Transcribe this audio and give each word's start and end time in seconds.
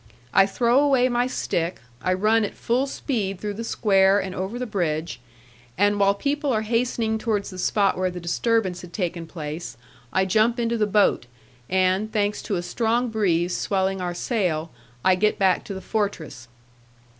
I 0.33 0.47
throw 0.47 0.79
away 0.79 1.09
my 1.09 1.27
stick, 1.27 1.79
I 2.01 2.13
run 2.13 2.43
at 2.43 2.55
full 2.55 2.87
speed 2.87 3.39
through 3.39 3.53
the 3.53 3.63
square 3.63 4.17
and 4.19 4.33
over 4.33 4.57
the 4.57 4.65
bridge, 4.65 5.19
and 5.77 5.99
while 5.99 6.15
people 6.15 6.51
are 6.51 6.63
hastening 6.63 7.19
towards 7.19 7.51
the 7.51 7.59
spot 7.59 7.95
where 7.99 8.09
the 8.09 8.19
disturbance 8.19 8.81
had 8.81 8.93
taken 8.93 9.27
place, 9.27 9.77
I 10.11 10.25
jump 10.25 10.59
into 10.59 10.75
the 10.75 10.87
boat, 10.87 11.27
and, 11.69 12.11
thanks 12.11 12.41
to 12.41 12.55
a 12.55 12.63
strong 12.63 13.09
breeze 13.09 13.55
swelling 13.55 14.01
our 14.01 14.15
sail, 14.15 14.71
I 15.05 15.13
get 15.13 15.37
back 15.37 15.63
to 15.65 15.73
the 15.75 15.81
fortress. 15.81 16.47